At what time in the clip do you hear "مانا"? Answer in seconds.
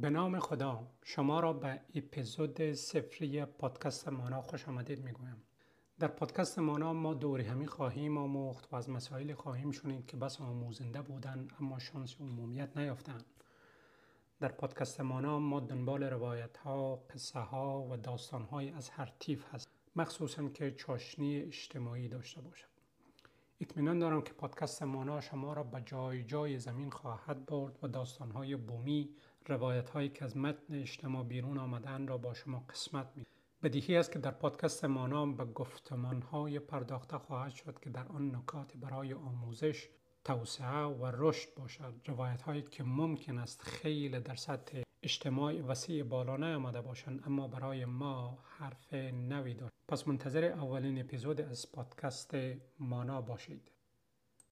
4.08-4.42, 6.58-6.92, 15.00-15.38, 24.82-25.20, 34.84-35.26, 52.78-53.20